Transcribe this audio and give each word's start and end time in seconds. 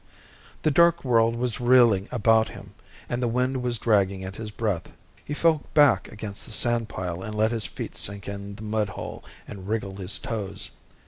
The 0.63 0.71
dark 0.71 1.05
world 1.05 1.35
was 1.35 1.61
reeling 1.61 2.09
about 2.11 2.49
him, 2.49 2.73
and 3.07 3.21
the 3.21 3.27
wind 3.27 3.61
was 3.61 3.77
dragging 3.77 4.23
at 4.23 4.35
his 4.35 4.49
breath. 4.49 4.91
He 5.23 5.35
fell 5.35 5.61
back 5.75 6.11
against 6.11 6.43
the 6.47 6.51
sand 6.51 6.89
pile 6.89 7.21
and 7.21 7.35
let 7.35 7.51
his 7.51 7.67
feet 7.67 7.95
sink 7.95 8.27
in 8.27 8.55
the 8.55 8.63
mud 8.63 8.89
hole 8.89 9.23
and 9.47 9.67
wriggled 9.67 9.99
his 9.99 10.17
toes. 10.17 10.71